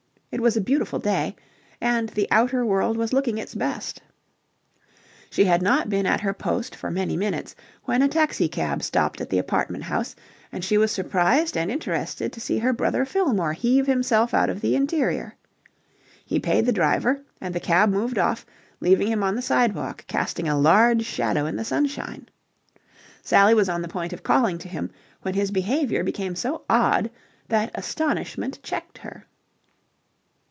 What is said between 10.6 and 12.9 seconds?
she was surprised and interested to see her